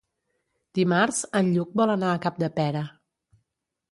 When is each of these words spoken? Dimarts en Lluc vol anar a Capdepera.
Dimarts 0.77 1.19
en 1.41 1.51
Lluc 1.57 1.77
vol 1.81 1.93
anar 1.95 2.09
a 2.13 2.21
Capdepera. 2.25 2.81